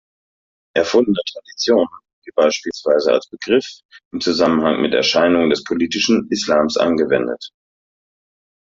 Erfundene 0.75 1.19
Tradition 1.31 1.85
wird 2.25 2.35
beispielsweise 2.35 3.11
als 3.11 3.27
Begriff 3.29 3.67
im 4.11 4.19
Zusammenhang 4.19 4.81
mit 4.81 4.95
Erscheinungen 4.95 5.51
des 5.51 5.63
politischen 5.63 6.27
Islams 6.31 6.75
angewendet. 6.77 7.51